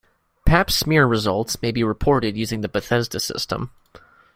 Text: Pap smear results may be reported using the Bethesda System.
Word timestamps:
Pap 0.47 0.71
smear 0.71 1.05
results 1.05 1.61
may 1.61 1.71
be 1.71 1.83
reported 1.83 2.35
using 2.35 2.61
the 2.61 2.67
Bethesda 2.67 3.19
System. 3.19 3.69